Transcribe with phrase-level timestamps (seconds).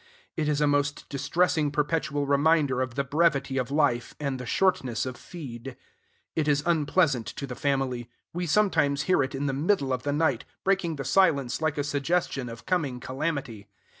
[0.35, 5.05] It is a most distressing perpetual reminder of the brevity of life and the shortness
[5.05, 5.77] of feed.
[6.35, 8.09] It is unpleasant to the family.
[8.33, 11.83] We sometimes hear it in the middle of the night, breaking the silence like a
[11.83, 13.67] suggestion of coming calamity.